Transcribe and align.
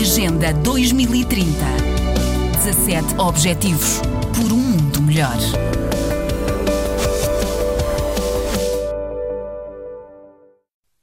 Agenda 0.00 0.52
2030. 0.52 1.42
17 2.54 3.18
Objetivos 3.18 4.00
por 4.30 4.52
um 4.52 4.62
mundo 4.62 5.02
melhor. 5.02 5.34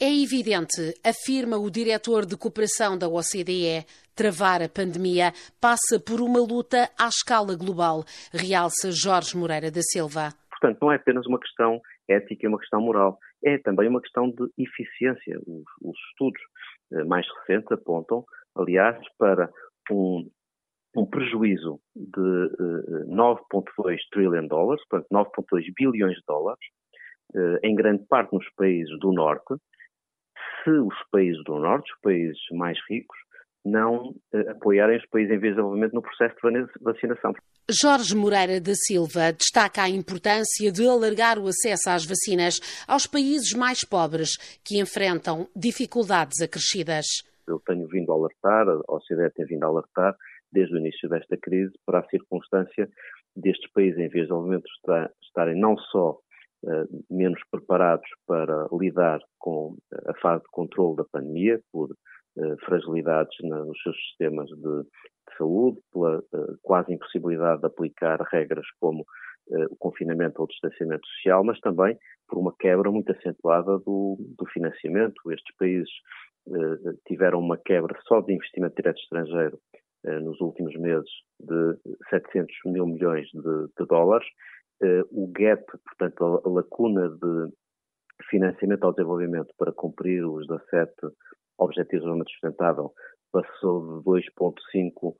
É 0.00 0.22
evidente, 0.22 0.94
afirma 1.02 1.58
o 1.58 1.68
diretor 1.68 2.24
de 2.24 2.36
cooperação 2.36 2.96
da 2.96 3.08
OCDE, 3.08 3.84
travar 4.14 4.62
a 4.62 4.68
pandemia 4.68 5.32
passa 5.60 5.98
por 5.98 6.20
uma 6.20 6.38
luta 6.38 6.88
à 6.96 7.08
escala 7.08 7.56
global, 7.56 8.04
realça 8.32 8.92
Jorge 8.92 9.36
Moreira 9.36 9.72
da 9.72 9.82
Silva. 9.82 10.32
Portanto, 10.50 10.78
não 10.80 10.92
é 10.92 10.96
apenas 10.96 11.26
uma 11.26 11.40
questão 11.40 11.80
ética, 12.08 12.46
é 12.46 12.48
uma 12.48 12.60
questão 12.60 12.80
moral, 12.80 13.18
é 13.44 13.58
também 13.58 13.88
uma 13.88 14.00
questão 14.00 14.30
de 14.30 14.48
eficiência. 14.58 15.38
Os, 15.46 15.64
os 15.82 15.98
estudos 16.10 16.40
eh, 16.92 17.04
mais 17.04 17.26
recentes 17.38 17.70
apontam, 17.70 18.24
aliás, 18.56 18.98
para 19.18 19.50
um, 19.90 20.28
um 20.96 21.06
prejuízo 21.06 21.80
de 21.94 22.20
uh, 22.20 23.06
9,2 23.08 23.98
trilhões 24.10 24.42
de 24.42 24.48
dólares, 24.48 24.82
portanto 24.88 25.08
9,2 25.12 25.64
bilhões 25.76 26.16
de 26.16 26.22
dólares, 26.26 26.64
uh, 27.34 27.58
em 27.62 27.74
grande 27.74 28.04
parte 28.06 28.32
nos 28.32 28.48
países 28.56 28.98
do 29.00 29.12
Norte, 29.12 29.54
se 30.62 30.70
os 30.70 30.94
países 31.10 31.42
do 31.44 31.58
Norte, 31.58 31.92
os 31.92 32.00
países 32.00 32.40
mais 32.52 32.78
ricos, 32.88 33.18
não 33.64 34.10
uh, 34.10 34.50
apoiarem 34.50 34.98
os 34.98 35.06
países 35.06 35.32
em 35.32 35.38
vez 35.38 35.54
de 35.54 35.56
desenvolvimento 35.56 35.94
no 35.94 36.02
processo 36.02 36.34
de 36.42 36.66
vacinação. 36.82 37.32
Jorge 37.70 38.14
Moreira 38.14 38.60
da 38.60 38.74
Silva 38.74 39.32
destaca 39.32 39.82
a 39.82 39.88
importância 39.88 40.70
de 40.70 40.86
alargar 40.86 41.38
o 41.38 41.48
acesso 41.48 41.88
às 41.88 42.04
vacinas 42.04 42.60
aos 42.86 43.06
países 43.06 43.54
mais 43.54 43.82
pobres 43.84 44.36
que 44.62 44.78
enfrentam 44.78 45.48
dificuldades 45.56 46.42
acrescidas. 46.42 47.06
Eu 47.48 47.60
tenho 47.66 47.86
vindo 47.88 48.12
a 48.12 48.14
alertar, 48.14 48.68
a 48.68 48.94
OCDE 48.94 49.30
tem 49.34 49.46
vindo 49.46 49.64
a 49.64 49.68
alertar, 49.68 50.14
desde 50.52 50.74
o 50.74 50.78
início 50.78 51.08
desta 51.08 51.36
crise, 51.36 51.72
para 51.86 52.00
a 52.00 52.08
circunstância 52.08 52.88
destes 53.34 53.70
países 53.72 53.98
em 53.98 54.08
vez 54.08 54.12
de 54.12 54.20
desenvolvimento 54.20 54.66
estarem 55.22 55.58
não 55.58 55.76
só 55.76 56.18
uh, 56.64 57.04
menos 57.10 57.40
preparados 57.50 58.08
para 58.26 58.68
lidar 58.72 59.20
com 59.38 59.76
a 60.06 60.14
fase 60.20 60.42
de 60.42 60.50
controle 60.50 60.96
da 60.96 61.04
pandemia, 61.04 61.60
por 61.72 61.88
fragilidades 62.64 63.36
na, 63.42 63.64
nos 63.64 63.80
seus 63.82 63.96
sistemas 64.08 64.48
de, 64.48 64.82
de 64.82 65.36
saúde, 65.38 65.78
pela 65.92 66.18
uh, 66.18 66.58
quase 66.62 66.92
impossibilidade 66.92 67.60
de 67.60 67.66
aplicar 67.66 68.20
regras 68.32 68.66
como 68.80 69.04
o 69.70 69.76
confinamento 69.76 70.38
ou 70.40 70.46
o 70.46 70.48
distanciamento 70.48 71.06
social, 71.06 71.44
mas 71.44 71.60
também 71.60 71.98
por 72.26 72.38
uma 72.38 72.54
quebra 72.58 72.90
muito 72.90 73.12
acentuada 73.12 73.78
do, 73.80 74.16
do 74.38 74.46
financiamento. 74.46 75.30
Estes 75.30 75.54
países 75.56 75.90
tiveram 77.06 77.40
uma 77.40 77.58
quebra 77.58 77.94
só 78.08 78.22
de 78.22 78.32
investimento 78.32 78.74
direto 78.76 78.98
estrangeiro 79.00 79.58
nos 80.22 80.40
últimos 80.40 80.74
meses 80.76 81.10
de 81.40 81.76
700 82.08 82.54
mil 82.64 82.86
milhões 82.86 83.26
de, 83.34 83.66
de 83.78 83.86
dólares. 83.86 84.26
O 85.10 85.30
gap, 85.30 85.62
portanto, 85.84 86.42
a 86.42 86.48
lacuna 86.48 87.10
de 87.10 87.52
financiamento 88.30 88.84
ao 88.84 88.92
desenvolvimento 88.92 89.52
para 89.58 89.72
cumprir 89.72 90.24
os 90.24 90.46
17 90.46 90.92
Objetivos 91.58 91.90
de 91.90 91.98
Desenvolvimento 91.98 92.30
Sustentável 92.30 92.92
passou 93.32 94.00
de 94.00 94.04
2,5 94.04 94.90
uh, 95.02 95.14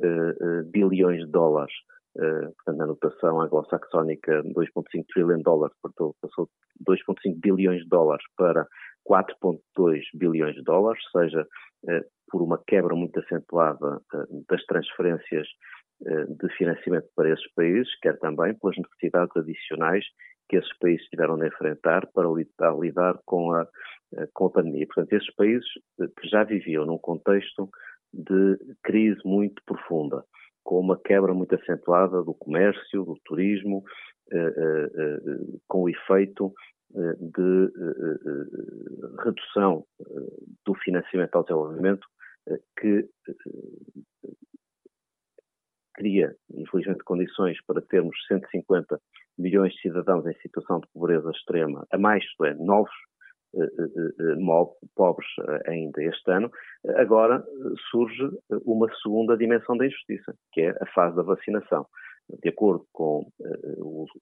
uh, 0.00 0.70
bilhões 0.70 1.24
de 1.24 1.30
dólares, 1.30 1.72
uh, 2.16 2.52
portanto, 2.54 2.76
na 2.76 2.86
notação 2.86 3.40
anglo-saxónica, 3.40 4.42
2,5 4.44 5.04
trilhões 5.12 5.38
de 5.38 5.42
dólares, 5.42 5.76
portanto, 5.82 6.16
passou 6.20 6.48
de 6.78 6.84
2,5 6.84 7.40
bilhões 7.40 7.82
de 7.82 7.88
dólares 7.88 8.24
para 8.36 8.66
4,2 9.08 10.02
bilhões 10.14 10.54
de 10.54 10.62
dólares, 10.62 11.02
seja 11.10 11.46
por 12.30 12.42
uma 12.42 12.62
quebra 12.66 12.94
muito 12.94 13.18
acentuada 13.18 14.00
das 14.48 14.62
transferências 14.66 15.48
de 16.00 16.48
financiamento 16.56 17.08
para 17.14 17.30
esses 17.30 17.52
países, 17.52 17.88
quer 18.00 18.18
também 18.18 18.54
pelas 18.54 18.76
necessidades 18.78 19.36
adicionais 19.36 20.04
que 20.50 20.56
esses 20.56 20.78
países 20.78 21.06
tiveram 21.06 21.38
de 21.38 21.46
enfrentar 21.46 22.08
para 22.08 22.28
lidar, 22.28 23.16
com, 23.24 23.52
a, 23.52 23.66
eh, 24.16 24.28
com 24.34 24.46
a 24.46 24.50
pandemia. 24.50 24.84
Portanto, 24.86 25.12
esses 25.12 25.32
países 25.36 25.66
eh, 26.00 26.08
que 26.20 26.28
já 26.28 26.42
viviam 26.42 26.84
num 26.84 26.98
contexto 26.98 27.70
de 28.12 28.58
crise 28.82 29.20
muito 29.24 29.62
profunda, 29.64 30.24
com 30.64 30.80
uma 30.80 30.98
quebra 31.00 31.32
muito 31.32 31.54
acentuada 31.54 32.22
do 32.24 32.34
comércio, 32.34 33.04
do 33.04 33.16
turismo, 33.24 33.84
eh, 34.32 35.20
com 35.68 35.82
o 35.82 35.88
efeito 35.88 36.52
de 36.92 37.72
redução 39.22 39.84
do 40.66 40.74
financiamento 40.74 41.36
ao 41.36 41.44
desenvolvimento 41.44 42.04
que 42.76 43.08
cria, 46.00 46.34
infelizmente, 46.54 47.04
condições 47.04 47.58
para 47.66 47.82
termos 47.82 48.16
150 48.26 48.98
milhões 49.38 49.74
de 49.74 49.82
cidadãos 49.82 50.26
em 50.26 50.32
situação 50.40 50.80
de 50.80 50.86
pobreza 50.94 51.30
extrema, 51.30 51.86
a 51.92 51.98
mais, 51.98 52.24
isto 52.24 52.42
é, 52.46 52.54
novos 52.54 52.90
eh, 53.54 53.64
eh, 53.64 54.36
eh, 54.38 54.86
pobres 54.96 55.28
ainda 55.66 56.02
este 56.02 56.30
ano, 56.30 56.50
agora 56.96 57.44
surge 57.90 58.30
uma 58.64 58.86
segunda 59.02 59.36
dimensão 59.36 59.76
da 59.76 59.86
injustiça, 59.86 60.34
que 60.52 60.62
é 60.62 60.70
a 60.80 60.86
fase 60.94 61.16
da 61.16 61.22
vacinação. 61.22 61.86
De 62.42 62.48
acordo 62.48 62.86
com 62.92 63.26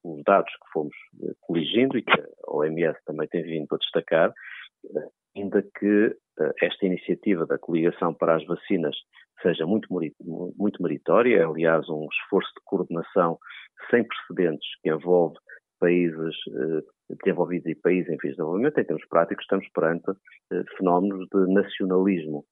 os 0.03 0.23
dados 0.25 0.51
que 0.51 0.73
fomos 0.73 0.97
coligindo 1.43 1.99
e 1.99 2.03
que 2.03 2.21
a 2.21 2.57
OMS 2.57 2.99
também 3.05 3.29
tem 3.29 3.43
vindo 3.43 3.69
a 3.71 3.77
destacar, 3.77 4.33
ainda 5.37 5.63
que 5.79 6.17
esta 6.63 6.87
iniciativa 6.87 7.47
da 7.47 7.59
coligação 7.59 8.15
para 8.15 8.37
as 8.37 8.45
vacinas 8.47 8.97
seja 9.43 9.67
muito, 9.67 9.89
muito 10.57 10.83
meritória, 10.83 11.39
é, 11.39 11.45
aliás, 11.45 11.89
um 11.89 12.07
esforço 12.13 12.51
de 12.55 12.63
coordenação 12.65 13.39
sem 13.91 14.05
precedentes 14.05 14.69
que 14.83 14.91
envolve 14.91 15.37
países 15.79 16.35
eh, 16.49 17.15
desenvolvidos 17.23 17.67
e 17.69 17.75
países 17.75 18.11
em 18.11 18.17
de 18.17 18.31
desenvolvimento, 18.31 18.79
em 18.79 18.85
termos 18.85 19.07
práticos, 19.09 19.45
estamos 19.45 19.69
perante 19.69 20.11
eh, 20.53 20.65
fenómenos 20.77 21.27
de 21.33 21.53
nacionalismo 21.53 22.45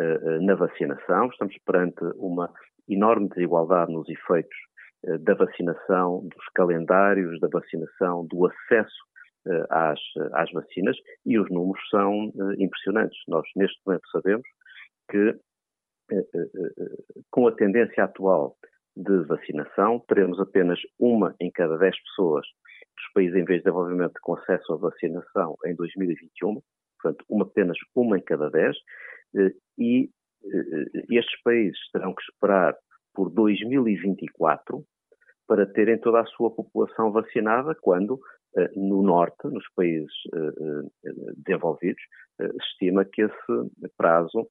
eh, 0.00 0.20
eh 0.20 0.40
na 0.40 0.54
vacinação, 0.56 1.28
estamos 1.28 1.56
perante 1.64 2.02
uma 2.16 2.50
enorme 2.88 3.28
desigualdade 3.28 3.92
nos 3.92 4.08
efeitos 4.08 4.56
eh, 5.06 5.18
da 5.18 5.34
vacinação, 5.34 6.22
dos 6.28 6.44
calendários 6.54 7.38
da 7.40 7.48
vacinação, 7.48 8.26
do 8.26 8.46
acesso 8.46 9.02
eh, 9.04 9.11
às, 9.70 10.00
às 10.32 10.50
vacinas 10.52 10.96
e 11.26 11.38
os 11.38 11.50
números 11.50 11.82
são 11.90 12.32
impressionantes. 12.58 13.18
Nós, 13.28 13.46
neste 13.56 13.80
momento, 13.84 14.08
sabemos 14.10 14.46
que 15.10 15.36
eh, 16.12 16.26
eh, 16.34 16.48
eh, 16.78 17.22
com 17.30 17.46
a 17.46 17.52
tendência 17.52 18.04
atual 18.04 18.56
de 18.94 19.24
vacinação, 19.24 20.00
teremos 20.06 20.38
apenas 20.38 20.78
uma 20.98 21.34
em 21.40 21.50
cada 21.50 21.78
dez 21.78 21.96
pessoas 22.02 22.46
dos 22.96 23.12
países 23.14 23.36
em 23.36 23.44
vez 23.44 23.60
de 23.60 23.64
desenvolvimento 23.64 24.14
com 24.20 24.34
acesso 24.34 24.74
à 24.74 24.76
vacinação 24.76 25.56
em 25.64 25.74
2021, 25.74 26.60
portanto, 27.00 27.24
uma, 27.28 27.44
apenas 27.44 27.78
uma 27.94 28.18
em 28.18 28.22
cada 28.22 28.50
dez, 28.50 28.76
e 29.78 30.10
estes 31.10 31.42
países 31.42 31.78
terão 31.90 32.14
que 32.14 32.22
esperar 32.22 32.76
por 33.14 33.30
2024 33.30 34.84
para 35.48 35.64
terem 35.64 35.98
toda 35.98 36.20
a 36.20 36.26
sua 36.26 36.50
população 36.50 37.10
vacinada, 37.10 37.74
quando 37.80 38.20
no 38.76 39.02
norte, 39.02 39.48
nos 39.48 39.64
países 39.74 40.12
desenvolvidos, 41.36 42.02
se 42.36 42.46
estima 42.58 43.04
que 43.04 43.22
esse 43.22 43.90
prazo 43.96 44.48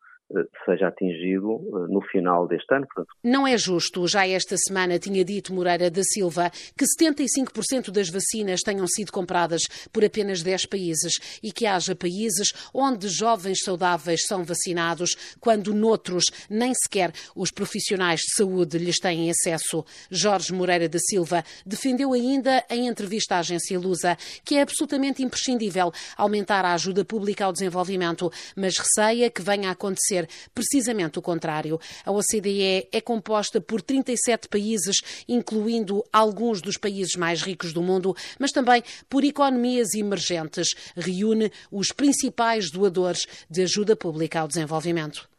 seja 0.65 0.87
atingido 0.87 1.55
eh, 1.55 1.91
no 1.91 2.01
final 2.01 2.47
deste 2.47 2.73
ano. 2.73 2.85
Portanto. 2.85 3.15
Não 3.23 3.47
é 3.47 3.57
justo. 3.57 4.07
Já 4.07 4.27
esta 4.27 4.55
semana 4.57 4.99
tinha 4.99 5.23
dito 5.23 5.53
Moreira 5.53 5.89
da 5.89 6.03
Silva 6.03 6.51
que 6.77 6.85
75% 6.85 7.91
das 7.91 8.09
vacinas 8.09 8.61
tenham 8.61 8.87
sido 8.87 9.11
compradas 9.11 9.61
por 9.91 10.03
apenas 10.03 10.41
10 10.41 10.65
países 10.65 11.39
e 11.41 11.51
que 11.51 11.65
haja 11.65 11.95
países 11.95 12.51
onde 12.73 13.07
jovens 13.07 13.59
saudáveis 13.63 14.25
são 14.25 14.43
vacinados, 14.43 15.15
quando 15.39 15.73
noutros 15.73 16.25
nem 16.49 16.73
sequer 16.73 17.11
os 17.35 17.51
profissionais 17.51 18.21
de 18.21 18.35
saúde 18.35 18.77
lhes 18.77 18.99
têm 18.99 19.29
acesso. 19.29 19.85
Jorge 20.09 20.53
Moreira 20.53 20.87
da 20.87 20.99
Silva 20.99 21.43
defendeu 21.65 22.13
ainda 22.13 22.63
em 22.69 22.87
entrevista 22.87 23.35
à 23.35 23.39
agência 23.39 23.79
Lusa 23.79 24.17
que 24.43 24.55
é 24.55 24.61
absolutamente 24.61 25.23
imprescindível 25.23 25.91
aumentar 26.17 26.65
a 26.65 26.73
ajuda 26.73 27.05
pública 27.05 27.45
ao 27.45 27.53
desenvolvimento, 27.53 28.31
mas 28.55 28.77
receia 28.77 29.29
que 29.29 29.41
venha 29.41 29.69
a 29.69 29.71
acontecer 29.73 30.20
precisamente 30.53 31.19
o 31.19 31.21
contrário. 31.21 31.79
A 32.05 32.11
OCDE 32.11 32.87
é 32.91 33.01
composta 33.01 33.59
por 33.59 33.81
37 33.81 34.47
países, 34.47 34.97
incluindo 35.27 36.03
alguns 36.11 36.61
dos 36.61 36.77
países 36.77 37.15
mais 37.15 37.41
ricos 37.41 37.73
do 37.73 37.81
mundo, 37.81 38.15
mas 38.39 38.51
também 38.51 38.83
por 39.09 39.23
economias 39.23 39.93
emergentes. 39.93 40.69
Reúne 40.95 41.51
os 41.71 41.91
principais 41.91 42.71
doadores 42.71 43.25
de 43.49 43.63
ajuda 43.63 43.95
pública 43.95 44.39
ao 44.39 44.47
desenvolvimento. 44.47 45.29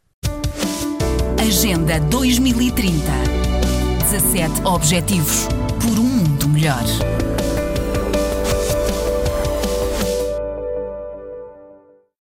Agenda 1.39 1.99
2030 1.99 3.33
17 4.13 4.61
Objetivos 4.65 5.47
por 5.81 5.99
um 5.99 6.03
mundo 6.03 6.47
melhor. 6.47 6.83